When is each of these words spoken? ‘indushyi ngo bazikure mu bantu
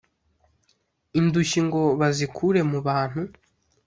‘indushyi 1.19 1.59
ngo 1.67 1.81
bazikure 1.99 2.59
mu 2.71 2.79
bantu 2.87 3.21